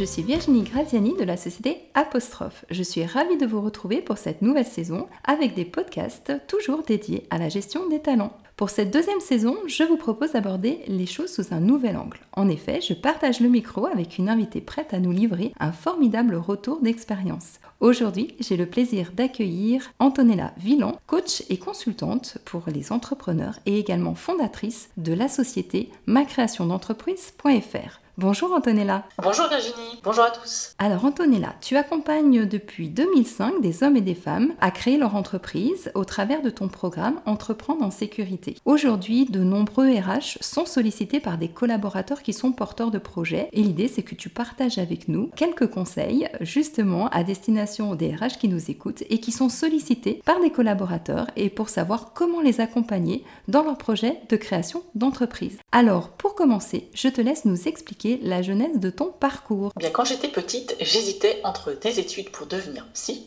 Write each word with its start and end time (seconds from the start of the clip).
Je 0.00 0.06
suis 0.06 0.22
Virginie 0.22 0.62
Graziani 0.62 1.14
de 1.14 1.24
la 1.24 1.36
société 1.36 1.76
Apostrophe. 1.92 2.64
Je 2.70 2.82
suis 2.82 3.04
ravie 3.04 3.36
de 3.36 3.44
vous 3.44 3.60
retrouver 3.60 4.00
pour 4.00 4.16
cette 4.16 4.40
nouvelle 4.40 4.64
saison 4.64 5.08
avec 5.24 5.52
des 5.52 5.66
podcasts 5.66 6.32
toujours 6.46 6.82
dédiés 6.82 7.26
à 7.28 7.36
la 7.36 7.50
gestion 7.50 7.86
des 7.86 8.00
talents. 8.00 8.32
Pour 8.56 8.70
cette 8.70 8.90
deuxième 8.90 9.20
saison, 9.20 9.58
je 9.66 9.84
vous 9.84 9.98
propose 9.98 10.32
d'aborder 10.32 10.80
les 10.86 11.04
choses 11.04 11.30
sous 11.30 11.52
un 11.52 11.60
nouvel 11.60 11.98
angle. 11.98 12.20
En 12.32 12.48
effet, 12.48 12.80
je 12.80 12.94
partage 12.94 13.40
le 13.40 13.50
micro 13.50 13.84
avec 13.84 14.16
une 14.16 14.30
invitée 14.30 14.62
prête 14.62 14.94
à 14.94 15.00
nous 15.00 15.12
livrer 15.12 15.52
un 15.60 15.72
formidable 15.72 16.36
retour 16.36 16.80
d'expérience. 16.80 17.60
Aujourd'hui, 17.80 18.34
j'ai 18.40 18.56
le 18.56 18.64
plaisir 18.64 19.12
d'accueillir 19.14 19.92
Antonella 19.98 20.54
Villan, 20.56 20.98
coach 21.06 21.42
et 21.50 21.58
consultante 21.58 22.38
pour 22.46 22.62
les 22.68 22.90
entrepreneurs 22.90 23.58
et 23.66 23.78
également 23.78 24.14
fondatrice 24.14 24.88
de 24.96 25.12
la 25.12 25.28
société 25.28 25.90
macréationdentreprise.fr. 26.06 28.00
Bonjour 28.20 28.52
Antonella. 28.52 29.04
Bonjour 29.22 29.48
Virginie. 29.48 29.98
Bonjour 30.04 30.24
à 30.24 30.30
tous. 30.30 30.74
Alors 30.78 31.06
Antonella, 31.06 31.54
tu 31.62 31.78
accompagnes 31.78 32.44
depuis 32.44 32.90
2005 32.90 33.62
des 33.62 33.82
hommes 33.82 33.96
et 33.96 34.02
des 34.02 34.14
femmes 34.14 34.52
à 34.60 34.70
créer 34.70 34.98
leur 34.98 35.16
entreprise 35.16 35.90
au 35.94 36.04
travers 36.04 36.42
de 36.42 36.50
ton 36.50 36.68
programme 36.68 37.22
Entreprendre 37.24 37.82
en 37.82 37.90
sécurité. 37.90 38.56
Aujourd'hui, 38.66 39.24
de 39.24 39.40
nombreux 39.40 39.88
RH 39.88 40.36
sont 40.42 40.66
sollicités 40.66 41.18
par 41.18 41.38
des 41.38 41.48
collaborateurs 41.48 42.22
qui 42.22 42.34
sont 42.34 42.52
porteurs 42.52 42.90
de 42.90 42.98
projets 42.98 43.48
et 43.54 43.62
l'idée 43.62 43.88
c'est 43.88 44.02
que 44.02 44.14
tu 44.14 44.28
partages 44.28 44.76
avec 44.76 45.08
nous 45.08 45.30
quelques 45.34 45.70
conseils 45.70 46.28
justement 46.42 47.08
à 47.08 47.24
destination 47.24 47.94
des 47.94 48.14
RH 48.14 48.36
qui 48.38 48.48
nous 48.48 48.70
écoutent 48.70 49.02
et 49.08 49.18
qui 49.20 49.32
sont 49.32 49.48
sollicités 49.48 50.20
par 50.26 50.40
des 50.40 50.50
collaborateurs 50.50 51.28
et 51.36 51.48
pour 51.48 51.70
savoir 51.70 52.12
comment 52.12 52.42
les 52.42 52.60
accompagner 52.60 53.24
dans 53.48 53.62
leur 53.62 53.78
projet 53.78 54.20
de 54.28 54.36
création 54.36 54.82
d'entreprise. 54.94 55.56
Alors 55.72 56.10
pour 56.10 56.34
commencer, 56.34 56.90
je 56.92 57.08
te 57.08 57.22
laisse 57.22 57.46
nous 57.46 57.66
expliquer 57.66 58.09
la 58.18 58.42
genèse 58.42 58.78
de 58.78 58.90
ton 58.90 59.12
parcours. 59.12 59.72
Bien, 59.76 59.90
quand 59.90 60.04
j'étais 60.04 60.28
petite, 60.28 60.76
j'hésitais 60.80 61.40
entre 61.44 61.72
des 61.72 62.00
études 62.00 62.30
pour 62.30 62.46
devenir 62.46 62.86
psy 62.92 63.26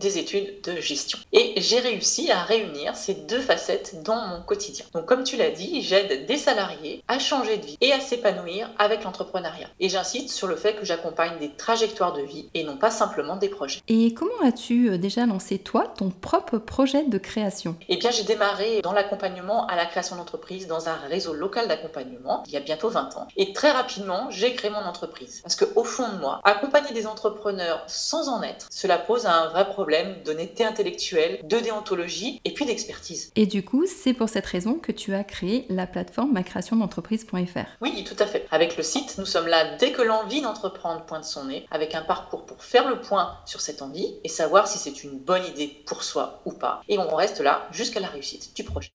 des 0.00 0.18
études 0.18 0.60
de 0.62 0.80
gestion. 0.80 1.18
Et 1.32 1.54
j'ai 1.56 1.78
réussi 1.78 2.30
à 2.30 2.42
réunir 2.42 2.96
ces 2.96 3.14
deux 3.14 3.40
facettes 3.40 4.02
dans 4.02 4.26
mon 4.26 4.42
quotidien. 4.42 4.84
Donc 4.94 5.06
comme 5.06 5.22
tu 5.22 5.36
l'as 5.36 5.50
dit, 5.50 5.82
j'aide 5.82 6.26
des 6.26 6.36
salariés 6.36 7.04
à 7.06 7.18
changer 7.18 7.58
de 7.58 7.66
vie 7.66 7.78
et 7.80 7.92
à 7.92 8.00
s'épanouir 8.00 8.70
avec 8.78 9.04
l'entrepreneuriat. 9.04 9.68
Et 9.78 9.88
j'insiste 9.88 10.30
sur 10.30 10.48
le 10.48 10.56
fait 10.56 10.74
que 10.74 10.84
j'accompagne 10.84 11.38
des 11.38 11.50
trajectoires 11.50 12.12
de 12.12 12.22
vie 12.22 12.48
et 12.54 12.64
non 12.64 12.76
pas 12.76 12.90
simplement 12.90 13.36
des 13.36 13.48
projets. 13.48 13.80
Et 13.88 14.14
comment 14.14 14.40
as-tu 14.42 14.90
euh, 14.90 14.98
déjà 14.98 15.26
lancé 15.26 15.58
toi 15.58 15.86
ton 15.96 16.10
propre 16.10 16.58
projet 16.58 17.04
de 17.04 17.18
création? 17.18 17.76
Eh 17.88 17.96
bien 17.96 18.10
j'ai 18.10 18.24
démarré 18.24 18.80
dans 18.82 18.92
l'accompagnement 18.92 19.66
à 19.66 19.76
la 19.76 19.86
création 19.86 20.16
d'entreprise 20.16 20.66
dans 20.66 20.88
un 20.88 20.96
réseau 21.08 21.34
local 21.34 21.68
d'accompagnement 21.68 22.42
il 22.46 22.52
y 22.52 22.56
a 22.56 22.60
bientôt 22.60 22.88
20 22.88 23.16
ans. 23.16 23.28
Et 23.36 23.52
très 23.52 23.70
rapidement, 23.70 24.30
j'ai 24.30 24.54
créé 24.54 24.70
mon 24.70 24.78
entreprise. 24.78 25.40
Parce 25.42 25.56
qu'au 25.56 25.84
fond 25.84 26.08
de 26.08 26.18
moi, 26.18 26.40
accompagner 26.44 26.92
des 26.92 27.06
entrepreneurs 27.06 27.82
sans 27.86 28.28
en 28.28 28.42
être, 28.42 28.66
cela 28.70 28.98
pose 28.98 29.26
un 29.26 29.48
vrai 29.48 29.68
problème 29.68 29.89
d'honnêteté 30.24 30.64
intellectuelle, 30.64 31.40
de 31.44 31.58
déontologie 31.58 32.40
et 32.44 32.52
puis 32.52 32.64
d'expertise. 32.64 33.32
Et 33.36 33.46
du 33.46 33.64
coup, 33.64 33.86
c'est 33.86 34.14
pour 34.14 34.28
cette 34.28 34.46
raison 34.46 34.74
que 34.74 34.92
tu 34.92 35.14
as 35.14 35.24
créé 35.24 35.66
la 35.68 35.86
plateforme 35.86 36.32
macréationdentreprise.fr. 36.32 37.76
Oui, 37.80 38.04
tout 38.04 38.16
à 38.18 38.26
fait. 38.26 38.46
Avec 38.50 38.76
le 38.76 38.82
site, 38.82 39.16
nous 39.18 39.26
sommes 39.26 39.46
là 39.46 39.76
dès 39.76 39.92
que 39.92 40.02
l'envie 40.02 40.42
d'entreprendre 40.42 41.04
pointe 41.04 41.24
son 41.24 41.44
nez, 41.44 41.66
avec 41.70 41.94
un 41.94 42.02
parcours 42.02 42.46
pour 42.46 42.62
faire 42.64 42.88
le 42.88 43.00
point 43.00 43.36
sur 43.46 43.60
cette 43.60 43.82
envie 43.82 44.14
et 44.24 44.28
savoir 44.28 44.68
si 44.68 44.78
c'est 44.78 45.04
une 45.04 45.18
bonne 45.18 45.44
idée 45.46 45.82
pour 45.86 46.02
soi 46.02 46.40
ou 46.44 46.52
pas. 46.52 46.82
Et 46.88 46.98
on 46.98 47.14
reste 47.14 47.40
là 47.40 47.68
jusqu'à 47.72 48.00
la 48.00 48.08
réussite 48.08 48.54
du 48.54 48.64
projet. 48.64 48.90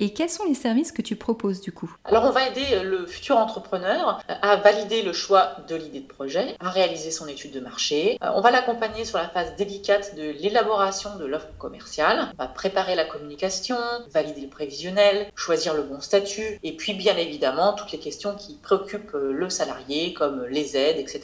Et 0.00 0.12
quels 0.12 0.30
sont 0.30 0.44
les 0.44 0.54
services 0.54 0.90
que 0.90 1.02
tu 1.02 1.14
proposes 1.14 1.60
du 1.60 1.70
coup? 1.70 1.94
Alors 2.04 2.24
on 2.24 2.30
va 2.30 2.48
aider 2.48 2.66
euh, 2.72 2.82
le 2.82 3.06
futur 3.06 3.36
entrepreneur 3.36 4.20
euh, 4.28 4.34
à 4.42 4.56
valider 4.56 5.02
le 5.02 5.12
choix 5.12 5.56
de 5.68 5.76
l'idée 5.76 6.00
de 6.00 6.06
projet, 6.06 6.56
à 6.58 6.70
réaliser 6.70 7.12
son 7.12 7.28
étude 7.28 7.52
de 7.52 7.60
marché. 7.60 8.18
Euh, 8.22 8.30
on 8.34 8.40
va 8.40 8.50
l'accompagner 8.50 9.04
sur 9.04 9.18
la 9.18 9.28
phase 9.28 9.54
délicate 9.56 10.16
de 10.16 10.30
l'élaboration 10.30 11.16
de 11.16 11.24
l'offre 11.24 11.56
commerciale. 11.58 12.32
On 12.38 12.42
va 12.42 12.48
préparer 12.48 12.96
la 12.96 13.04
communication, 13.04 13.76
valider 14.10 14.40
le 14.40 14.48
prévisionnel, 14.48 15.30
choisir 15.36 15.74
le 15.74 15.82
bon 15.82 16.00
statut 16.00 16.58
et 16.62 16.76
puis 16.76 16.94
bien 16.94 17.16
évidemment 17.16 17.74
toutes 17.74 17.92
les 17.92 18.00
questions 18.00 18.34
qui 18.34 18.58
préoccupent 18.62 19.12
le 19.14 19.48
salarié 19.48 20.12
comme 20.12 20.44
les 20.46 20.76
aides, 20.76 20.98
etc. 20.98 21.22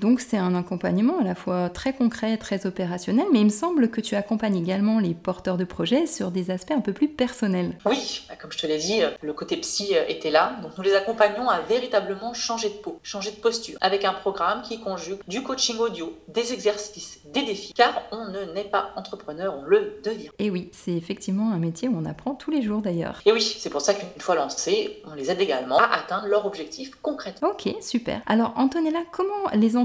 Donc 0.00 0.20
c'est 0.20 0.36
un 0.36 0.54
accompagnement 0.54 1.20
à 1.20 1.24
la 1.24 1.34
fois 1.34 1.70
très 1.70 1.94
concret, 1.94 2.36
très 2.36 2.66
opérationnel, 2.66 3.26
mais 3.32 3.40
il 3.40 3.46
me 3.46 3.50
semble 3.50 3.90
que 3.90 4.02
tu 4.02 4.14
accompagnes 4.14 4.56
également 4.56 4.98
les 4.98 5.14
porteurs 5.14 5.56
de 5.56 5.64
projets 5.64 6.06
sur 6.06 6.30
des 6.30 6.50
aspects 6.50 6.72
un 6.72 6.80
peu 6.80 6.92
plus 6.92 7.08
personnels. 7.08 7.78
Oui, 7.86 8.26
bah, 8.28 8.34
comme 8.38 8.52
je 8.52 8.58
te 8.58 8.66
l'ai 8.66 8.76
dit, 8.76 9.00
le 9.22 9.32
côté 9.32 9.56
psy 9.56 9.96
euh, 9.96 10.04
était 10.08 10.30
là, 10.30 10.56
donc 10.62 10.76
nous 10.76 10.84
les 10.84 10.94
accompagnons 10.94 11.48
à 11.48 11.60
véritablement 11.60 12.34
changer 12.34 12.68
de 12.68 12.74
peau, 12.74 13.00
changer 13.02 13.30
de 13.30 13.36
posture, 13.36 13.78
avec 13.80 14.04
un 14.04 14.12
programme 14.12 14.60
qui 14.62 14.80
conjugue 14.80 15.20
du 15.28 15.42
coaching 15.42 15.78
audio, 15.78 16.12
des 16.28 16.52
exercices, 16.52 17.20
des 17.32 17.42
défis, 17.42 17.72
car 17.72 18.02
on 18.12 18.26
ne 18.26 18.52
naît 18.52 18.64
pas 18.64 18.90
entrepreneur, 18.96 19.54
on 19.58 19.62
le 19.62 19.98
devient. 20.04 20.28
Et 20.38 20.50
oui, 20.50 20.68
c'est 20.72 20.92
effectivement 20.92 21.52
un 21.52 21.58
métier 21.58 21.88
où 21.88 21.96
on 21.96 22.04
apprend 22.04 22.34
tous 22.34 22.50
les 22.50 22.60
jours 22.60 22.82
d'ailleurs. 22.82 23.22
Et 23.24 23.32
oui, 23.32 23.40
c'est 23.40 23.70
pour 23.70 23.80
ça 23.80 23.94
qu'une 23.94 24.08
fois 24.18 24.34
lancé, 24.34 25.02
on 25.06 25.14
les 25.14 25.30
aide 25.30 25.40
également 25.40 25.78
à 25.78 25.94
atteindre 25.94 26.26
leur 26.26 26.44
objectif 26.44 26.90
concrètement. 27.00 27.48
Ok, 27.48 27.74
super. 27.80 28.20
Alors 28.26 28.52
Antonella, 28.56 29.00
comment 29.10 29.32
les 29.54 29.76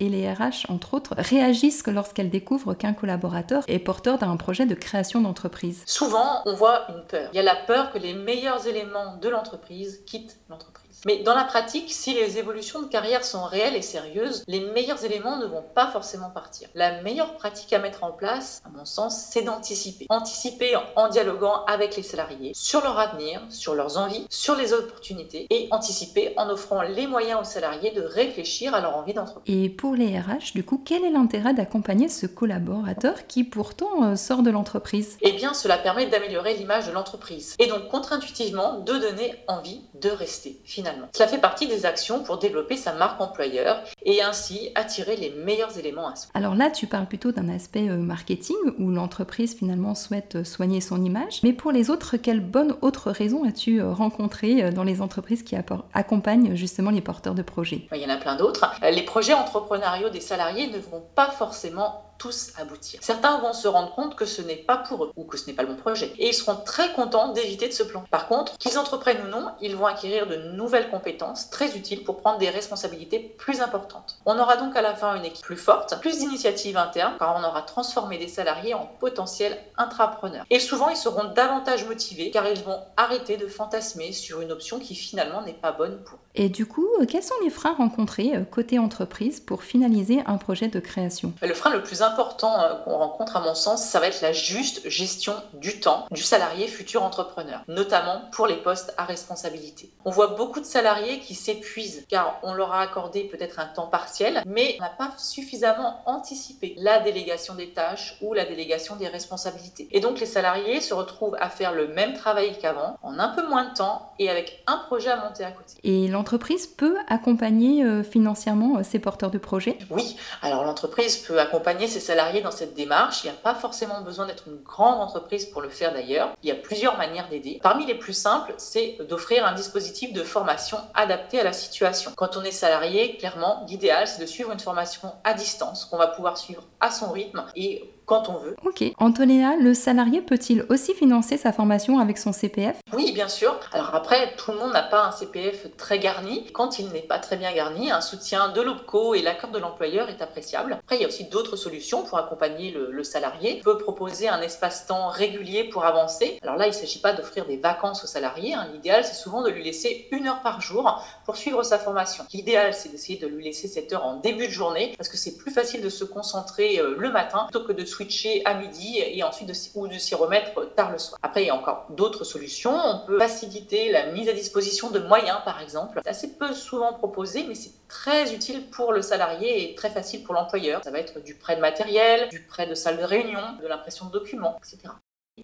et 0.00 0.08
les 0.08 0.32
RH, 0.32 0.70
entre 0.70 0.94
autres, 0.94 1.14
réagissent 1.16 1.82
lorsqu'elles 1.86 2.30
découvrent 2.30 2.74
qu'un 2.74 2.92
collaborateur 2.92 3.64
est 3.66 3.78
porteur 3.78 4.18
d'un 4.18 4.36
projet 4.36 4.66
de 4.66 4.74
création 4.74 5.20
d'entreprise 5.20 5.82
Souvent, 5.86 6.42
on 6.46 6.54
voit 6.54 6.86
une 6.88 7.02
peur. 7.04 7.28
Il 7.32 7.36
y 7.36 7.40
a 7.40 7.42
la 7.42 7.56
peur 7.56 7.92
que 7.92 7.98
les 7.98 8.14
meilleurs 8.14 8.66
éléments 8.66 9.16
de 9.16 9.28
l'entreprise 9.28 10.02
quittent 10.06 10.38
l'entreprise. 10.48 10.87
Mais 11.06 11.18
dans 11.18 11.34
la 11.34 11.44
pratique, 11.44 11.92
si 11.92 12.14
les 12.14 12.38
évolutions 12.38 12.82
de 12.82 12.86
carrière 12.86 13.24
sont 13.24 13.44
réelles 13.44 13.76
et 13.76 13.82
sérieuses, 13.82 14.42
les 14.48 14.60
meilleurs 14.60 15.04
éléments 15.04 15.38
ne 15.38 15.46
vont 15.46 15.64
pas 15.74 15.86
forcément 15.88 16.30
partir. 16.30 16.68
La 16.74 17.02
meilleure 17.02 17.34
pratique 17.34 17.72
à 17.72 17.78
mettre 17.78 18.04
en 18.04 18.10
place, 18.10 18.62
à 18.64 18.76
mon 18.76 18.84
sens, 18.84 19.28
c'est 19.30 19.42
d'anticiper. 19.42 20.06
Anticiper 20.08 20.76
en 20.96 21.08
dialoguant 21.08 21.64
avec 21.66 21.96
les 21.96 22.02
salariés 22.02 22.52
sur 22.54 22.82
leur 22.82 22.98
avenir, 22.98 23.42
sur 23.50 23.74
leurs 23.74 23.96
envies, 23.98 24.26
sur 24.28 24.56
les 24.56 24.72
opportunités 24.72 25.46
et 25.50 25.68
anticiper 25.70 26.34
en 26.36 26.48
offrant 26.50 26.82
les 26.82 27.06
moyens 27.06 27.40
aux 27.40 27.44
salariés 27.44 27.92
de 27.92 28.02
réfléchir 28.02 28.74
à 28.74 28.80
leur 28.80 28.96
envie 28.96 29.14
d'entreprise. 29.14 29.54
Et 29.54 29.68
pour 29.68 29.94
les 29.94 30.18
RH, 30.18 30.52
du 30.54 30.64
coup, 30.64 30.82
quel 30.84 31.04
est 31.04 31.10
l'intérêt 31.10 31.54
d'accompagner 31.54 32.08
ce 32.08 32.26
collaborateur 32.26 33.26
qui 33.26 33.44
pourtant 33.44 34.04
euh, 34.04 34.16
sort 34.16 34.42
de 34.42 34.50
l'entreprise? 34.50 35.16
Eh 35.20 35.32
bien, 35.32 35.54
cela 35.54 35.78
permet 35.78 36.06
d'améliorer 36.06 36.54
l'image 36.54 36.86
de 36.86 36.92
l'entreprise 36.92 37.54
et 37.58 37.66
donc 37.66 37.88
contre-intuitivement 37.88 38.80
de 38.80 38.94
donner 38.94 39.34
envie 39.46 39.82
de 39.94 40.10
rester 40.10 40.60
finalement 40.78 41.08
cela 41.12 41.28
fait 41.28 41.38
partie 41.38 41.66
des 41.66 41.84
actions 41.84 42.22
pour 42.22 42.38
développer 42.38 42.76
sa 42.76 42.92
marque 42.92 43.20
employeur 43.20 43.82
et 44.04 44.22
ainsi 44.22 44.70
attirer 44.76 45.16
les 45.16 45.30
meilleurs 45.30 45.76
éléments 45.76 46.08
à 46.08 46.14
soi. 46.14 46.30
Alors 46.34 46.54
là, 46.54 46.70
tu 46.70 46.86
parles 46.86 47.06
plutôt 47.06 47.32
d'un 47.32 47.48
aspect 47.48 47.88
euh, 47.88 47.96
marketing 47.96 48.56
où 48.78 48.90
l'entreprise 48.90 49.56
finalement 49.56 49.96
souhaite 49.96 50.36
euh, 50.36 50.44
soigner 50.44 50.80
son 50.80 51.04
image. 51.04 51.40
Mais 51.42 51.52
pour 51.52 51.72
les 51.72 51.90
autres, 51.90 52.16
quelles 52.16 52.40
bonnes 52.40 52.76
autres 52.82 53.10
raisons 53.10 53.42
as-tu 53.44 53.80
euh, 53.80 53.92
rencontrées 53.92 54.70
dans 54.70 54.84
les 54.84 55.00
entreprises 55.00 55.42
qui 55.42 55.56
accompagnent 55.92 56.54
justement 56.54 56.90
les 56.90 57.00
porteurs 57.00 57.34
de 57.34 57.42
projets? 57.42 57.88
Il 57.92 58.00
y 58.00 58.06
en 58.06 58.10
a 58.10 58.16
plein 58.16 58.36
d'autres. 58.36 58.72
Les 58.82 59.02
projets 59.02 59.34
entrepreneuriaux 59.34 60.10
des 60.10 60.20
salariés 60.20 60.68
ne 60.68 60.78
vont 60.78 61.02
pas 61.16 61.30
forcément 61.30 62.04
tous 62.18 62.52
aboutir. 62.58 63.00
Certains 63.02 63.38
vont 63.38 63.52
se 63.52 63.68
rendre 63.68 63.94
compte 63.94 64.16
que 64.16 64.26
ce 64.26 64.42
n'est 64.42 64.56
pas 64.56 64.76
pour 64.76 65.04
eux 65.04 65.12
ou 65.16 65.24
que 65.24 65.36
ce 65.36 65.46
n'est 65.46 65.52
pas 65.52 65.62
le 65.62 65.68
bon 65.68 65.76
projet 65.76 66.12
et 66.18 66.28
ils 66.28 66.34
seront 66.34 66.56
très 66.56 66.92
contents 66.92 67.32
d'éviter 67.32 67.68
de 67.68 67.72
se 67.72 67.82
planter. 67.82 68.08
Par 68.10 68.26
contre, 68.26 68.56
qu'ils 68.58 68.78
entreprennent 68.78 69.24
ou 69.26 69.28
non, 69.28 69.48
ils 69.60 69.76
vont 69.76 69.86
acquérir 69.86 70.26
de 70.26 70.36
nouvelles 70.52 70.90
compétences 70.90 71.50
très 71.50 71.76
utiles 71.76 72.04
pour 72.04 72.18
prendre 72.18 72.38
des 72.38 72.50
responsabilités 72.50 73.18
plus 73.18 73.60
importantes. 73.60 74.18
On 74.26 74.38
aura 74.38 74.56
donc 74.56 74.76
à 74.76 74.82
la 74.82 74.94
fin 74.94 75.14
une 75.16 75.24
équipe 75.24 75.44
plus 75.44 75.56
forte, 75.56 75.98
plus 76.00 76.18
d'initiatives 76.18 76.76
internes 76.76 77.14
car 77.18 77.36
on 77.36 77.46
aura 77.46 77.62
transformé 77.62 78.18
des 78.18 78.28
salariés 78.28 78.74
en 78.74 78.86
potentiels 78.98 79.56
intrapreneurs. 79.76 80.44
Et 80.50 80.58
souvent, 80.58 80.88
ils 80.88 80.96
seront 80.96 81.32
davantage 81.32 81.86
motivés 81.86 82.30
car 82.30 82.48
ils 82.48 82.62
vont 82.62 82.80
arrêter 82.96 83.36
de 83.36 83.46
fantasmer 83.46 84.12
sur 84.12 84.40
une 84.40 84.52
option 84.52 84.78
qui 84.78 84.94
finalement 84.94 85.42
n'est 85.42 85.52
pas 85.52 85.72
bonne 85.72 85.98
pour 86.04 86.16
eux. 86.16 86.22
Et 86.34 86.48
du 86.48 86.66
coup, 86.66 86.86
quels 87.08 87.22
sont 87.22 87.34
les 87.42 87.50
freins 87.50 87.74
rencontrés 87.74 88.36
euh, 88.36 88.44
côté 88.44 88.78
entreprise 88.78 89.40
pour 89.40 89.62
finaliser 89.62 90.20
un 90.26 90.36
projet 90.36 90.68
de 90.68 90.78
création? 90.78 91.32
Le 91.42 91.54
frein 91.54 91.70
le 91.70 91.82
plus 91.82 92.02
important 92.02 92.07
euh, 92.16 92.74
qu'on 92.84 92.96
rencontre 92.96 93.36
à 93.36 93.40
mon 93.40 93.54
sens, 93.54 93.84
ça 93.84 94.00
va 94.00 94.06
être 94.06 94.20
la 94.20 94.32
juste 94.32 94.88
gestion 94.88 95.34
du 95.54 95.80
temps 95.80 96.06
du 96.10 96.22
salarié 96.22 96.68
futur 96.68 97.02
entrepreneur, 97.02 97.62
notamment 97.68 98.22
pour 98.32 98.46
les 98.46 98.56
postes 98.56 98.94
à 98.96 99.04
responsabilité. 99.04 99.90
On 100.04 100.10
voit 100.10 100.28
beaucoup 100.28 100.60
de 100.60 100.64
salariés 100.64 101.20
qui 101.20 101.34
s'épuisent 101.34 102.04
car 102.08 102.38
on 102.42 102.54
leur 102.54 102.72
a 102.72 102.80
accordé 102.80 103.24
peut-être 103.24 103.58
un 103.58 103.66
temps 103.66 103.86
partiel, 103.86 104.42
mais 104.46 104.76
on 104.78 104.82
n'a 104.82 104.90
pas 104.90 105.12
suffisamment 105.16 106.02
anticipé 106.06 106.74
la 106.78 107.00
délégation 107.00 107.54
des 107.54 107.70
tâches 107.70 108.18
ou 108.22 108.34
la 108.34 108.44
délégation 108.44 108.96
des 108.96 109.08
responsabilités. 109.08 109.88
Et 109.90 110.00
donc 110.00 110.20
les 110.20 110.26
salariés 110.26 110.80
se 110.80 110.94
retrouvent 110.94 111.36
à 111.40 111.48
faire 111.48 111.72
le 111.72 111.88
même 111.88 112.14
travail 112.14 112.56
qu'avant, 112.58 112.96
en 113.02 113.18
un 113.18 113.28
peu 113.28 113.46
moins 113.48 113.68
de 113.70 113.74
temps 113.74 114.12
et 114.18 114.30
avec 114.30 114.62
un 114.66 114.78
projet 114.78 115.10
à 115.10 115.16
monter 115.16 115.44
à 115.44 115.50
côté. 115.50 115.74
Et 115.84 116.08
l'entreprise 116.08 116.66
peut 116.66 116.96
accompagner 117.08 117.84
euh, 117.84 118.02
financièrement 118.02 118.82
ses 118.82 118.98
porteurs 118.98 119.30
de 119.30 119.38
projets? 119.38 119.78
Oui, 119.90 120.16
alors 120.42 120.64
l'entreprise 120.64 121.16
peut 121.16 121.38
accompagner 121.38 121.86
ses 121.86 121.97
salariés 122.00 122.40
dans 122.40 122.50
cette 122.50 122.74
démarche. 122.74 123.24
Il 123.24 123.26
n'y 123.26 123.36
a 123.36 123.40
pas 123.40 123.54
forcément 123.54 124.00
besoin 124.00 124.26
d'être 124.26 124.48
une 124.48 124.62
grande 124.62 125.00
entreprise 125.00 125.46
pour 125.46 125.60
le 125.60 125.68
faire 125.68 125.92
d'ailleurs. 125.92 126.34
Il 126.42 126.48
y 126.48 126.52
a 126.52 126.56
plusieurs 126.56 126.96
manières 126.96 127.28
d'aider. 127.28 127.58
Parmi 127.62 127.86
les 127.86 127.94
plus 127.94 128.12
simples, 128.12 128.54
c'est 128.56 128.98
d'offrir 129.08 129.46
un 129.46 129.52
dispositif 129.52 130.12
de 130.12 130.22
formation 130.22 130.78
adapté 130.94 131.40
à 131.40 131.44
la 131.44 131.52
situation. 131.52 132.12
Quand 132.16 132.36
on 132.36 132.42
est 132.42 132.52
salarié, 132.52 133.16
clairement, 133.16 133.64
l'idéal, 133.68 134.06
c'est 134.06 134.20
de 134.20 134.26
suivre 134.26 134.52
une 134.52 134.60
formation 134.60 135.12
à 135.24 135.34
distance 135.34 135.84
qu'on 135.84 135.98
va 135.98 136.08
pouvoir 136.08 136.38
suivre 136.38 136.64
à 136.80 136.90
son 136.90 137.10
rythme 137.10 137.44
et 137.56 137.90
quand 138.08 138.28
on 138.30 138.38
veut. 138.38 138.56
Ok. 138.64 138.82
Antonia, 138.98 139.54
le 139.56 139.74
salarié 139.74 140.22
peut-il 140.22 140.64
aussi 140.70 140.94
financer 140.94 141.36
sa 141.36 141.52
formation 141.52 141.98
avec 141.98 142.16
son 142.18 142.32
CPF 142.32 142.78
Oui, 142.94 143.12
bien 143.12 143.28
sûr. 143.28 143.60
Alors 143.72 143.94
après, 143.94 144.34
tout 144.36 144.50
le 144.50 144.58
monde 144.58 144.72
n'a 144.72 144.82
pas 144.82 145.04
un 145.04 145.12
CPF 145.12 145.76
très 145.76 145.98
garni. 145.98 146.46
Quand 146.52 146.78
il 146.78 146.88
n'est 146.88 147.02
pas 147.02 147.18
très 147.18 147.36
bien 147.36 147.52
garni, 147.52 147.90
un 147.90 148.00
soutien 148.00 148.48
de 148.48 148.62
l'OPCO 148.62 149.14
et 149.14 149.20
l'accord 149.20 149.50
de 149.50 149.58
l'employeur 149.58 150.08
est 150.08 150.22
appréciable. 150.22 150.72
Après, 150.72 150.96
il 150.96 151.02
y 151.02 151.04
a 151.04 151.08
aussi 151.08 151.24
d'autres 151.24 151.56
solutions 151.56 152.02
pour 152.02 152.18
accompagner 152.18 152.70
le, 152.72 153.04
salarié. 153.04 153.58
On 153.60 153.64
peut 153.64 153.78
proposer 153.78 154.28
un 154.28 154.40
espace-temps 154.40 155.08
régulier 155.08 155.64
pour 155.64 155.84
avancer. 155.84 156.38
Alors 156.42 156.56
là, 156.56 156.66
il 156.66 156.70
ne 156.70 156.74
s'agit 156.74 157.00
pas 157.00 157.12
d'offrir 157.12 157.46
des 157.46 157.58
vacances 157.58 158.04
au 158.04 158.06
salarié. 158.06 158.54
Hein. 158.54 158.68
L'idéal, 158.72 159.04
c'est 159.04 159.14
souvent 159.14 159.42
de 159.42 159.50
lui 159.50 159.62
laisser 159.62 160.08
une 160.10 160.26
heure 160.26 160.40
par 160.42 160.60
jour 160.60 161.04
pour 161.26 161.36
suivre 161.36 161.62
sa 161.62 161.78
formation. 161.78 162.24
L'idéal, 162.32 162.72
c'est 162.72 162.88
d'essayer 162.88 163.18
de 163.18 163.26
lui 163.26 163.44
laisser 163.44 163.68
cette 163.68 163.92
heure 163.92 164.06
en 164.06 164.16
début 164.16 164.46
de 164.46 164.52
journée 164.52 164.94
parce 164.96 165.10
que 165.10 165.18
c'est 165.18 165.36
plus 165.36 165.52
facile 165.52 165.82
de 165.82 165.90
se 165.90 166.04
concentrer 166.04 166.78
euh, 166.80 166.96
le 166.98 167.10
matin 167.12 167.46
plutôt 167.50 167.66
que 167.66 167.72
de 167.72 167.84
switcher 167.98 168.42
à 168.44 168.54
midi 168.54 168.98
et 168.98 169.22
ensuite 169.24 169.48
de, 169.48 169.54
ou 169.74 169.88
de 169.88 169.98
s'y 169.98 170.14
remettre 170.14 170.72
tard 170.74 170.92
le 170.92 170.98
soir. 170.98 171.18
Après, 171.22 171.42
il 171.42 171.46
y 171.46 171.50
a 171.50 171.54
encore 171.54 171.86
d'autres 171.90 172.24
solutions. 172.24 172.74
On 172.74 173.06
peut 173.06 173.18
faciliter 173.18 173.90
la 173.90 174.06
mise 174.12 174.28
à 174.28 174.32
disposition 174.32 174.90
de 174.90 175.00
moyens, 175.00 175.38
par 175.44 175.60
exemple. 175.60 176.00
C'est 176.04 176.10
assez 176.10 176.36
peu 176.36 176.52
souvent 176.54 176.92
proposé, 176.92 177.44
mais 177.48 177.54
c'est 177.54 177.72
très 177.88 178.32
utile 178.32 178.68
pour 178.70 178.92
le 178.92 179.02
salarié 179.02 179.70
et 179.70 179.74
très 179.74 179.90
facile 179.90 180.22
pour 180.22 180.34
l'employeur. 180.34 180.82
Ça 180.84 180.90
va 180.90 181.00
être 181.00 181.20
du 181.20 181.34
prêt 181.34 181.56
de 181.56 181.60
matériel, 181.60 182.28
du 182.28 182.40
prêt 182.40 182.66
de 182.66 182.74
salle 182.74 182.98
de 182.98 183.04
réunion, 183.04 183.40
de 183.60 183.66
l'impression 183.66 184.06
de 184.06 184.12
documents, 184.12 184.56
etc. 184.58 184.92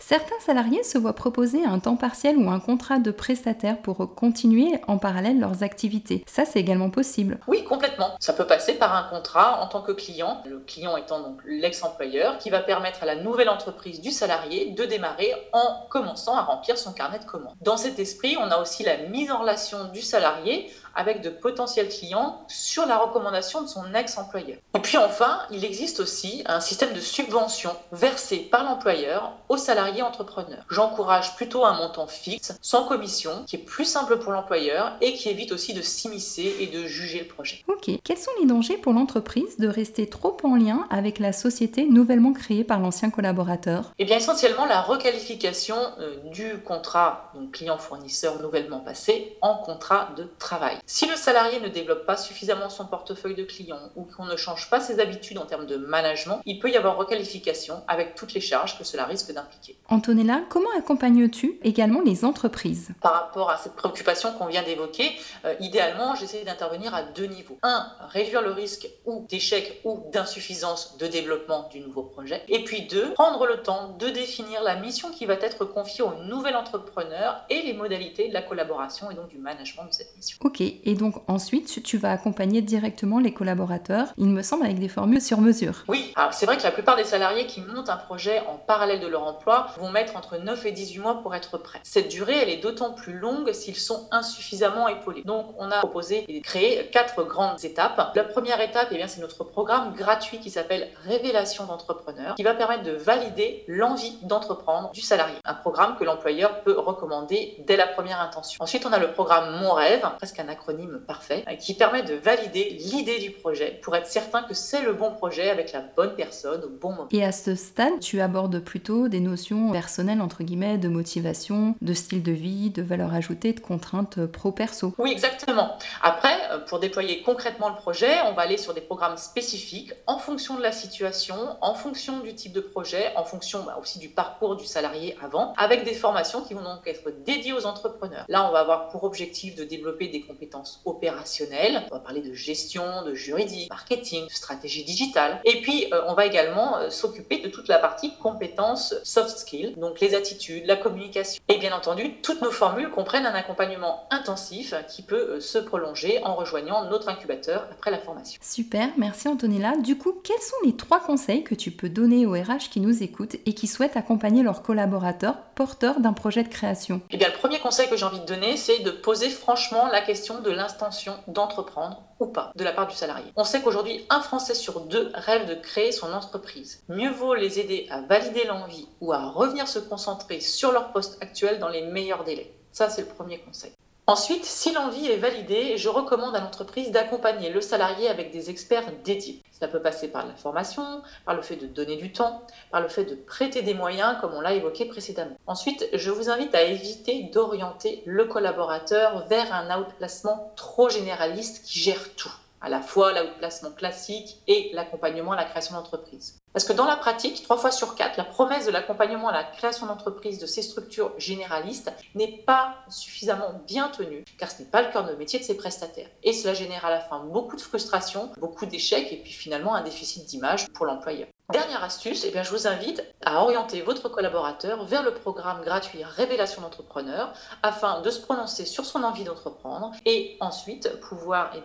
Certains 0.01 0.39
salariés 0.41 0.83
se 0.83 0.99
voient 0.99 1.15
proposer 1.15 1.65
un 1.65 1.79
temps 1.79 1.97
partiel 1.97 2.37
ou 2.37 2.51
un 2.51 2.61
contrat 2.61 2.99
de 2.99 3.11
prestataire 3.11 3.81
pour 3.81 4.15
continuer 4.15 4.81
en 4.87 4.99
parallèle 4.99 5.41
leurs 5.41 5.63
activités. 5.63 6.25
Ça, 6.27 6.45
c'est 6.45 6.61
également 6.61 6.91
possible. 6.91 7.39
Oui, 7.47 7.65
complètement. 7.65 8.17
Ça 8.21 8.33
peut 8.33 8.47
passer 8.47 8.75
par 8.75 8.95
un 8.95 9.09
contrat 9.09 9.63
en 9.63 9.69
tant 9.69 9.83
que 9.83 9.93
client, 9.93 10.43
le 10.47 10.61
client 10.61 10.97
étant 10.97 11.21
donc 11.21 11.41
l'ex-employeur, 11.45 12.39
qui 12.39 12.51
va 12.51 12.61
permettre 12.61 13.03
à 13.03 13.07
la 13.07 13.17
nouvelle 13.17 13.49
entreprise 13.49 14.01
du 14.01 14.11
salarié 14.11 14.71
de 14.73 14.85
démarrer 14.85 15.33
en 15.53 15.87
commençant 15.91 16.37
à 16.37 16.43
remplir 16.43 16.79
son 16.79 16.93
carnet 16.93 17.19
de 17.19 17.25
commandes. 17.25 17.55
Dans 17.61 17.77
cet 17.77 17.99
esprit, 17.99 18.37
on 18.41 18.51
a 18.51 18.59
aussi 18.59 18.85
la 18.85 18.97
mise 19.09 19.31
en 19.31 19.39
relation 19.39 19.85
du 19.93 20.03
salarié 20.03 20.71
avec 20.95 21.23
de 21.23 21.31
potentiels 21.31 21.89
clients 21.89 22.45
sur 22.49 22.87
la 22.87 22.99
recommandation 22.99 23.63
de 23.63 23.67
son 23.67 23.95
ex-employeur. 23.95 24.59
Et 24.75 24.81
puis 24.81 24.99
enfin, 24.99 25.41
il 25.51 25.65
existe 25.65 26.01
aussi 26.01 26.43
un 26.47 26.61
système 26.61 26.93
de 26.93 27.01
subvention 27.01 27.71
versé 27.93 28.39
par 28.39 28.65
l'employeur 28.65 29.33
aux 29.49 29.57
salariés 29.57 30.03
entrepreneurs. 30.03 30.65
J'encourage 30.71 31.37
plutôt 31.37 31.65
un 31.65 31.75
montant 31.75 32.07
fixe, 32.07 32.57
sans 32.61 32.85
commission, 32.85 33.45
qui 33.47 33.57
est 33.57 33.61
plus 33.61 33.85
simple 33.85 34.19
pour 34.19 34.33
l'employeur 34.33 34.93
et 35.01 35.15
qui 35.15 35.29
évite 35.29 35.53
aussi 35.53 35.75
de 35.75 35.83
s'immiscer 35.83 36.57
et 36.61 36.67
de 36.67 36.87
juger 36.87 37.21
le 37.21 37.29
projet. 37.29 37.63
Ok, 37.69 37.91
quels 38.03 38.19
sont 38.19 38.31
les 38.41 38.47
dangers 38.47 38.77
pour 38.77 38.93
l'entreprise 38.93 39.59
de 39.59 39.69
rester 39.69 40.09
trop 40.09 40.37
en 40.43 40.57
lien 40.57 40.87
avec 40.91 41.19
la 41.19 41.33
société 41.33 41.87
nouvellement 41.87 42.33
créée 42.33 42.65
par 42.65 42.81
l'ancien 42.81 43.11
collaborateur? 43.11 43.93
Eh 43.99 44.05
bien 44.05 44.17
essentiellement 44.17 44.67
la 44.67 44.81
requalification 44.81 45.77
euh, 45.99 46.17
du 46.31 46.59
contrat 46.65 47.33
client-fournisseur 47.53 48.41
nouvellement 48.41 48.81
passé 48.81 49.37
en 49.41 49.57
contrat 49.57 50.11
de 50.17 50.29
travail. 50.39 50.79
Si 50.87 51.07
le 51.07 51.17
salarié 51.17 51.61
ne 51.61 51.69
développe 51.69 52.05
pas 52.05 52.19
suffisamment 52.19 52.69
son 52.69 52.85
portefeuille 52.87 53.35
de 53.35 53.45
clients 53.45 53.91
ou 53.97 54.05
qu'on 54.05 54.27
ne 54.27 54.37
change 54.37 54.69
pas 54.69 54.81
ses 54.81 55.01
habitudes 55.01 55.39
en 55.39 55.47
termes 55.47 55.65
de 55.65 55.77
management, 55.77 56.43
il 56.45 56.59
peut 56.59 56.71
y 56.71 56.77
avoir 56.77 56.99
requalification 56.99 57.83
avec 57.89 58.15
toutes 58.15 58.35
les 58.35 58.43
charges 58.43 58.79
que 58.79 58.85
cela 58.85 59.07
risque 59.07 59.33
d'impliquer. 59.33 59.79
Antonella, 59.89 60.43
comment 60.51 60.69
accompagnes-tu 60.77 61.59
également 61.63 62.03
les 62.03 62.27
entreprises? 62.27 62.91
Par 63.01 63.15
rapport 63.15 63.49
à 63.49 63.57
cette 63.57 63.75
préoccupation 63.75 64.33
qu'on 64.33 64.47
vient 64.47 64.63
d'évoquer, 64.63 65.11
euh, 65.47 65.55
idéalement, 65.59 66.15
j'essaie 66.17 66.45
d'intervenir 66.45 66.95
à 66.95 67.03
deux 67.03 67.27
niveaux. 67.27 67.59
Un, 67.63 67.87
réduire 68.11 68.43
le 68.43 68.51
risque 68.51 68.87
ou 69.07 69.27
d'échec 69.27 69.81
ou 69.85 70.05
d'insuffisance 70.13 70.99
de 70.99 71.07
développement 71.07 71.69
du 71.73 71.81
nouveau 71.81 72.03
projet. 72.03 72.43
Et 72.49 72.63
puis 72.63 72.83
deux, 72.83 73.15
prendre 73.15 73.47
le 73.47 73.63
temps 73.63 73.97
de 73.99 74.11
définir 74.11 74.63
la 74.63 74.77
mission 74.77 75.11
qui 75.11 75.25
va 75.25 75.35
être 75.35 75.65
confiée 75.65 76.05
au 76.05 76.15
nouvel 76.25 76.57
entrepreneur 76.57 77.43
et 77.49 77.63
les 77.63 77.73
modalités 77.73 78.29
de 78.29 78.35
la 78.35 78.43
collaboration 78.43 79.11
et 79.11 79.15
donc 79.15 79.29
du 79.29 79.39
management 79.39 79.87
de 79.87 79.93
cette 79.93 80.15
mission. 80.17 80.37
Ok, 80.43 80.63
et 80.85 80.95
donc 80.95 81.23
ensuite 81.29 81.83
tu 81.83 81.99
vas 81.99 82.13
accompagner 82.13 82.63
directement 82.63 83.19
les 83.19 83.33
collaborateurs, 83.33 84.09
il 84.19 84.29
me 84.29 84.43
semble 84.43 84.65
avec 84.65 84.79
des 84.79 84.89
formules 84.89 85.21
sur 85.21 85.41
mesure. 85.41 85.85
Oui, 85.89 86.13
alors 86.17 86.33
c'est 86.33 86.47
vrai 86.47 86.57
que 86.57 86.63
la 86.63 86.71
plupart 86.71 86.97
des 86.97 87.05
salariés 87.05 87.47
qui 87.47 87.61
montent 87.61 87.91
un 87.91 87.97
projet 87.97 88.41
en 88.49 88.57
parallèle 88.57 89.01
de 89.01 89.07
leur 89.07 89.25
emploi 89.27 89.69
vont 89.79 89.91
mettre 89.91 90.17
entre 90.17 90.39
9 90.39 90.67
et 90.67 90.73
18 90.73 90.99
mois 91.01 91.23
pour 91.23 91.35
être 91.35 91.59
prêts. 91.59 91.81
Cette 91.83 92.09
durée, 92.09 92.37
elle 92.37 92.49
est 92.49 92.63
d'autant 92.63 92.93
plus 92.93 93.19
longue 93.19 93.53
s'ils 93.53 93.77
sont 93.77 94.09
insuffisamment 94.11 94.89
épaulés. 94.89 95.23
Donc 95.25 95.55
on 95.59 95.71
a 95.71 95.79
proposé 95.79 96.25
de 96.29 96.41
créer 96.41 96.89
quatre 96.91 97.25
grandes 97.25 97.65
étapes. 97.65 98.13
La 98.15 98.25
première 98.25 98.61
étape, 98.61 98.89
eh 98.91 99.05
c'est 99.07 99.21
notre 99.21 99.45
programme 99.45 99.95
gratuit 99.95 100.39
qui 100.39 100.51
s'appelle 100.51 100.89
Révélation 101.05 101.67
d'entrepreneur, 101.67 102.35
qui 102.35 102.43
va 102.43 102.55
permettre 102.55 102.83
de 102.83 102.93
valider 102.93 103.65
l'envie 103.69 104.19
d'entreprendre 104.23 104.91
du 104.93 105.01
salarié. 105.01 105.37
Un 105.45 105.55
programme 105.55 105.97
que 105.97 106.05
l'employeur 106.05 106.63
peut 106.63 106.79
recommander 106.79 107.57
dès 107.67 107.77
la 107.77 107.87
première 107.87 108.21
intention. 108.21 108.63
Ensuite, 108.63 108.87
on 108.87 108.93
a 108.93 108.99
le 108.99 109.13
programme 109.13 109.61
Mon 109.61 109.73
Rêve, 109.73 110.07
presque 110.17 110.39
un 110.39 110.49
acronyme 110.49 110.64
parfait, 111.07 111.45
euh, 111.49 111.55
qui 111.55 111.75
permet 111.75 112.03
de 112.03 112.15
valider 112.15 112.77
l'idée 112.81 113.19
du 113.19 113.31
projet 113.31 113.79
pour 113.83 113.95
être 113.97 114.07
certain 114.07 114.43
que 114.43 114.55
c'est 114.55 114.83
le 114.83 114.93
bon 114.93 115.13
projet 115.13 115.51
avec 115.51 115.73
la 115.73 115.81
bonne 115.81 116.15
personne 116.15 116.63
au 116.65 116.69
bon 116.69 116.91
moment. 116.91 117.09
Et 117.13 117.25
à 117.25 117.33
ce 117.33 117.55
stade, 117.55 118.01
tu 118.01 118.21
abordes 118.21 118.59
plutôt 118.61 119.09
des 119.09 119.21
notions 119.21 119.73
personnelles, 119.73 120.21
entre 120.21 120.43
guillemets, 120.43 120.79
de 120.79 120.89
motivation, 120.89 121.75
de 121.81 121.95
style 121.95 122.23
de 122.23 122.33
vie, 122.33 122.71
de 122.71 122.83
valeur 122.83 123.15
ajoutée, 123.15 123.53
de 123.53 123.61
contraintes 123.61 124.27
pro-perso. 124.27 124.95
Oui, 124.99 125.13
exactement. 125.13 125.77
Après, 126.03 126.35
euh, 126.51 126.59
pour 126.59 126.79
déployer 126.79 127.23
concrètement 127.23 127.69
le 127.69 127.77
projet, 127.77 128.13
on 128.27 128.33
va 128.33 128.43
aller 128.43 128.59
sur 128.59 128.75
des 128.75 128.81
programmes 128.81 129.17
spécifiques 129.17 129.93
en 130.07 130.19
fonction 130.19 130.57
de 130.57 130.63
la 130.63 130.73
situation, 130.73 131.37
en 131.61 131.75
fonction 131.75 132.21
du 132.21 132.35
type 132.35 132.53
de 132.53 132.61
projet, 132.61 133.13
en 133.17 133.25
fonction 133.25 133.63
bah, 133.65 133.79
aussi 133.81 133.99
du 133.99 134.09
parcours 134.09 134.57
du 134.57 134.65
salarié 134.65 135.17
avant, 135.23 135.55
avec 135.57 135.85
des 135.85 135.95
formations 135.95 136.43
qui 136.43 136.55
vont 136.55 136.63
donc 136.63 136.87
être 136.87 137.11
dédiées 137.25 137.53
aux 137.53 137.67
entrepreneurs. 137.67 138.25
Là, 138.29 138.49
on 138.49 138.53
va 138.53 138.61
avoir 138.61 138.89
pour 138.89 139.05
objectif 139.05 139.55
de 139.55 139.65
développer 139.65 140.09
des 140.09 140.23
compétences 140.23 140.54
opérationnelle. 140.85 141.83
On 141.91 141.95
va 141.95 142.01
parler 142.01 142.21
de 142.21 142.33
gestion, 142.33 143.03
de 143.05 143.15
juridique, 143.15 143.71
marketing, 143.71 144.27
de 144.27 144.33
stratégie 144.33 144.85
digitale. 144.85 145.41
Et 145.45 145.61
puis, 145.61 145.87
euh, 145.93 146.03
on 146.09 146.15
va 146.15 146.27
également 146.27 146.79
euh, 146.79 146.91
s'occuper 146.91 147.39
de 147.39 147.49
toute 147.49 147.69
la 147.69 147.79
partie 147.79 148.15
compétences 148.23 148.95
soft 149.03 149.39
skills, 149.39 149.75
donc 149.77 150.01
les 150.01 150.15
attitudes, 150.15 150.67
la 150.67 150.77
communication. 150.77 151.43
Et 151.49 151.59
bien 151.59 151.73
entendu, 151.73 152.21
toutes 152.23 152.43
nos 152.43 152.51
formules 152.51 152.91
comprennent 152.91 153.27
un 153.27 153.35
accompagnement 153.35 154.07
intensif 154.11 154.75
qui 154.89 155.03
peut 155.03 155.35
euh, 155.37 155.41
se 155.41 155.59
prolonger 155.59 156.23
en 156.25 156.35
rejoignant 156.35 156.85
notre 156.85 157.09
incubateur 157.09 157.67
après 157.71 157.91
la 157.91 157.99
formation. 157.99 158.41
Super, 158.43 158.89
merci 158.97 159.29
Antonella. 159.29 159.77
Du 159.77 159.99
coup, 159.99 160.13
quels 160.23 160.41
sont 160.41 160.57
les 160.65 160.77
trois 160.77 161.01
conseils 161.01 161.45
que 161.45 161.55
tu 161.55 161.71
peux 161.71 161.89
donner 161.89 162.27
aux 162.27 162.33
RH 162.33 162.71
qui 162.71 162.81
nous 162.81 163.03
écoutent 163.03 163.37
et 163.47 163.55
qui 163.55 163.67
souhaitent 163.67 163.97
accompagner 163.97 164.43
leurs 164.43 164.63
collaborateurs 164.63 165.37
porteurs 165.55 166.01
d'un 166.01 166.13
projet 166.13 166.43
de 166.43 166.49
création? 166.49 167.01
Eh 167.11 167.17
bien, 167.17 167.29
le 167.29 167.35
premier 167.35 167.59
conseil 167.59 167.89
que 167.89 167.97
j'ai 167.97 168.05
envie 168.05 168.21
de 168.21 168.27
donner, 168.27 168.57
c'est 168.57 168.81
de 168.81 168.91
poser 168.91 169.29
franchement 169.29 169.89
la 169.91 170.01
question 170.01 170.41
de 170.45 170.53
l'intention 170.53 171.17
d'entreprendre 171.27 172.05
ou 172.21 172.27
pas 172.27 172.53
de 172.55 172.63
la 172.63 172.73
part 172.73 172.87
du 172.87 172.95
salarié. 172.95 173.33
On 173.35 173.43
sait 173.43 173.61
qu'aujourd'hui, 173.61 174.07
un 174.11 174.21
Français 174.21 174.55
sur 174.55 174.81
deux 174.81 175.11
rêve 175.15 175.49
de 175.49 175.55
créer 175.55 175.91
son 175.91 176.13
entreprise. 176.13 176.85
Mieux 176.89 177.11
vaut 177.11 177.35
les 177.35 177.59
aider 177.59 177.89
à 177.91 178.03
valider 178.03 178.45
l'envie 178.45 178.89
ou 179.01 179.13
à 179.13 179.27
revenir 179.31 179.67
se 179.67 179.81
concentrer 179.81 180.39
sur 180.41 180.71
leur 180.71 180.93
poste 180.93 181.21
actuel 181.21 181.59
dans 181.59 181.69
les 181.69 181.83
meilleurs 181.83 182.23
délais. 182.23 182.55
Ça, 182.71 182.89
c'est 182.89 183.03
le 183.03 183.09
premier 183.09 183.39
conseil. 183.41 183.74
Ensuite, 184.07 184.45
si 184.45 184.71
l'envie 184.71 185.07
est 185.07 185.17
validée, 185.17 185.79
je 185.79 185.89
recommande 185.89 186.37
à 186.37 186.41
l'entreprise 186.41 186.91
d'accompagner 186.91 187.49
le 187.49 187.63
salarié 187.63 188.11
avec 188.11 188.33
des 188.33 188.51
experts 188.51 188.93
dédiés. 189.03 189.43
Ça 189.51 189.67
peut 189.67 189.81
passer 189.81 190.09
par 190.09 190.27
la 190.27 190.35
formation, 190.35 191.01
par 191.25 191.35
le 191.35 191.41
fait 191.41 191.57
de 191.57 191.67
donner 191.67 191.97
du 191.97 192.13
temps, 192.13 192.43
par 192.71 192.83
le 192.83 192.89
fait 192.89 193.07
de 193.07 193.15
prêter 193.15 193.63
des 193.63 193.73
moyens, 193.73 194.19
comme 194.21 194.35
on 194.35 194.43
l'a 194.43 194.53
évoqué 194.53 194.85
précédemment. 194.85 195.39
Ensuite, 195.47 195.89
je 195.95 196.11
vous 196.11 196.29
invite 196.29 196.55
à 196.55 196.65
éviter 196.65 197.31
d'orienter 197.33 198.03
le 198.05 198.27
collaborateur 198.27 199.27
vers 199.29 199.55
un 199.55 199.81
outplacement 199.81 200.53
trop 200.55 200.91
généraliste 200.91 201.65
qui 201.65 201.79
gère 201.79 202.15
tout 202.15 202.33
à 202.65 202.71
la 202.71 202.81
fois 202.81 203.13
l'outplacement 203.13 203.71
classique 203.73 204.39
et 204.47 204.71
l'accompagnement 204.73 205.33
à 205.33 205.37
la 205.37 205.45
création 205.45 205.75
d'entreprise. 205.75 206.39
Parce 206.55 206.65
que 206.65 206.73
dans 206.73 206.87
la 206.87 206.97
pratique, 206.97 207.43
trois 207.43 207.59
fois 207.59 207.71
sur 207.71 207.95
quatre, 207.95 208.17
la 208.17 208.25
promesse 208.25 208.65
de 208.65 208.71
l'accompagnement 208.71 209.29
à 209.29 209.33
la 209.33 209.45
création 209.45 209.87
d'entreprise 209.87 210.39
de 210.39 210.47
ces 210.47 210.63
structures 210.63 211.13
généralistes 211.19 211.93
n'est 212.15 212.43
pas 212.47 212.77
suffisamment 212.89 213.61
bien 213.67 213.89
tenue, 213.89 214.25
car 214.39 214.51
ce 214.51 214.63
n'est 214.63 214.69
pas 214.71 214.81
le 214.81 214.91
cœur 214.91 215.05
de 215.05 215.15
métier 215.15 215.39
de 215.39 215.45
ces 215.45 215.59
prestataires. 215.59 216.09
Et 216.23 216.33
cela 216.33 216.55
génère 216.55 216.87
à 216.87 216.91
la 216.91 217.01
fin 217.01 217.21
beaucoup 217.21 217.57
de 217.57 217.61
frustration, 217.61 218.31
beaucoup 218.39 218.65
d'échecs 218.65 219.13
et 219.13 219.17
puis 219.17 219.33
finalement 219.33 219.75
un 219.75 219.83
déficit 219.83 220.25
d'image 220.25 220.69
pour 220.73 220.87
l'employeur. 220.87 221.29
Dernière 221.53 221.85
astuce, 221.85 222.25
eh 222.25 222.31
bien, 222.31 222.43
je 222.43 222.51
vous 222.51 222.67
invite 222.67 223.05
à 223.23 223.43
orienter 223.43 223.83
votre 223.83 224.09
collaborateur 224.09 224.87
vers 224.87 225.03
le 225.03 225.13
programme 225.13 225.63
gratuit 225.63 226.03
Révélation 226.03 226.63
d'entrepreneur 226.63 227.35
afin 227.63 228.01
de 228.01 228.11
se 228.11 228.23
prononcer 228.23 228.65
sur 228.65 228.87
son 228.87 229.05
envie 229.05 229.25
d'entreprendre 229.25 229.93
et 230.07 230.39
ensuite 230.41 230.99
pouvoir 231.01 231.53
eh 231.55 231.61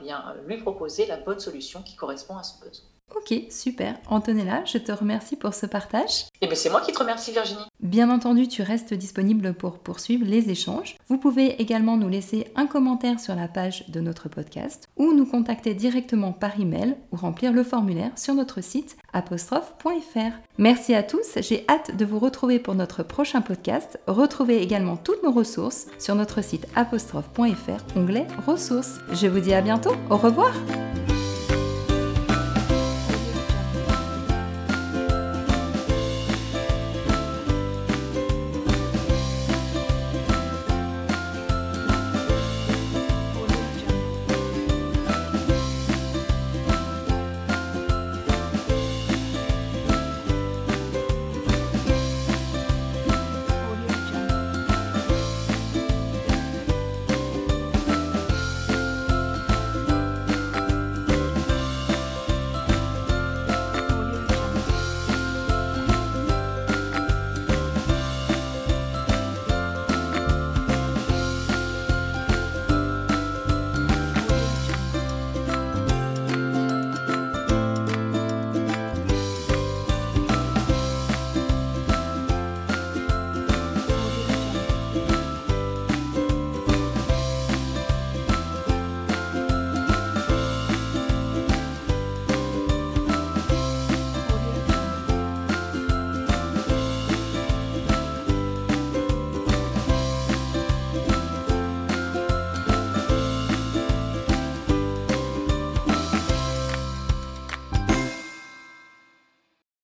lui 0.46 0.58
proposer 0.58 1.06
la 1.06 1.16
bonne 1.16 1.40
solution 1.40 1.82
qui 1.82 1.96
correspond 1.96 2.38
à 2.38 2.44
son 2.44 2.60
besoin. 2.60 2.86
Ok, 3.16 3.34
super. 3.50 3.96
Antonella, 4.08 4.63
je 4.66 4.78
te 4.78 4.92
remercie 4.92 5.36
pour 5.36 5.54
ce 5.54 5.66
partage. 5.66 6.28
Et 6.42 6.46
eh 6.46 6.48
bien 6.48 6.56
c'est 6.56 6.70
moi 6.70 6.82
qui 6.82 6.92
te 6.92 7.00
remercie 7.00 7.32
Virginie. 7.32 7.60
Bien 7.80 8.10
entendu, 8.10 8.48
tu 8.48 8.62
restes 8.62 8.94
disponible 8.94 9.54
pour 9.54 9.80
poursuivre 9.80 10.25
les 10.25 10.50
échanges. 10.50 10.96
Vous 11.08 11.18
pouvez 11.18 11.62
également 11.62 11.98
nous 11.98 12.08
laisser 12.08 12.48
un 12.56 12.68
commentaire 12.68 13.20
sur 13.20 13.36
la 13.36 13.48
page 13.48 13.88
de 13.89 14.00
notre 14.00 14.30
podcast 14.30 14.88
ou 14.98 15.13
nous 15.13 15.25
contacter 15.25 15.74
directement 15.74 16.32
par 16.32 16.60
email 16.60 16.96
ou 17.12 17.18
remplir 17.18 17.51
le 17.51 17.63
formulaire 17.63 18.12
sur 18.16 18.36
notre 18.36 18.62
site 18.62 18.98
apostrophe.fr. 19.13 20.38
Merci 20.58 20.94
à 20.94 21.04
tous, 21.04 21.38
j'ai 21.38 21.66
hâte 21.68 21.96
de 21.98 22.06
vous 22.06 22.20
retrouver 22.20 22.60
pour 22.60 22.75
notre 22.75 23.04
prochain 23.04 23.42
podcast. 23.42 24.00
Retrouvez 24.08 24.62
également 24.62 24.98
toutes 24.98 25.24
nos 25.24 25.32
ressources 25.32 25.88
sur 25.98 26.16
notre 26.16 26.44
site 26.44 26.68
apostrophe.fr, 26.75 27.98
onglet 27.98 28.28
ressources. 28.46 29.00
Je 29.13 29.28
vous 29.28 29.39
dis 29.39 29.54
à 29.54 29.62
bientôt, 29.62 29.94
au 30.10 30.18
revoir 30.18 30.54